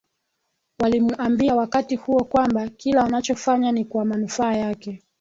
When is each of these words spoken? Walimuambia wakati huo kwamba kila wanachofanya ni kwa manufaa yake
Walimuambia 0.79 1.55
wakati 1.55 1.95
huo 1.95 2.23
kwamba 2.23 2.67
kila 2.69 3.03
wanachofanya 3.03 3.71
ni 3.71 3.85
kwa 3.85 4.05
manufaa 4.05 4.53
yake 4.53 5.03